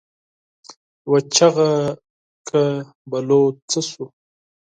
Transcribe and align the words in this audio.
يوه 1.05 1.19
چيغه 1.35 1.69
کړه: 2.47 2.65
بلوڅ 3.09 3.53
څه 3.69 3.79
شو؟ 3.89 4.05